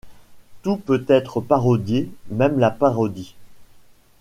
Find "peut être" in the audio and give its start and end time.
0.77-1.41